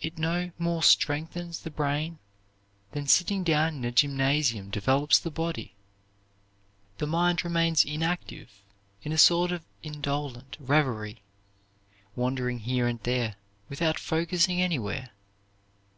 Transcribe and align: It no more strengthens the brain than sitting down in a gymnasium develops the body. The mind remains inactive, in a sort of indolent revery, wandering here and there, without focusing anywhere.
It 0.00 0.16
no 0.16 0.50
more 0.58 0.82
strengthens 0.82 1.60
the 1.60 1.70
brain 1.70 2.18
than 2.92 3.06
sitting 3.06 3.44
down 3.44 3.74
in 3.74 3.84
a 3.84 3.92
gymnasium 3.92 4.70
develops 4.70 5.18
the 5.18 5.30
body. 5.30 5.74
The 6.96 7.06
mind 7.06 7.44
remains 7.44 7.84
inactive, 7.84 8.50
in 9.02 9.12
a 9.12 9.18
sort 9.18 9.52
of 9.52 9.62
indolent 9.82 10.56
revery, 10.58 11.20
wandering 12.16 12.60
here 12.60 12.86
and 12.86 12.98
there, 13.02 13.36
without 13.68 13.98
focusing 13.98 14.62
anywhere. 14.62 15.10